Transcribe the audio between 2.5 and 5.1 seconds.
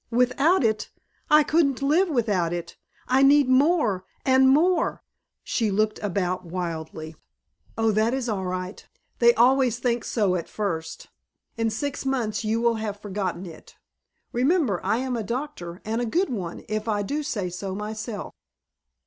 it. I need more and more"